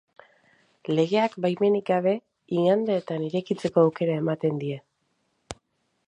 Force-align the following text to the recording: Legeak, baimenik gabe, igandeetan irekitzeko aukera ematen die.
Legeak, 0.99 1.33
baimenik 1.45 1.83
gabe, 1.89 2.13
igandeetan 2.59 3.27
irekitzeko 3.27 3.83
aukera 3.85 4.15
ematen 4.23 4.57
die. 4.63 4.79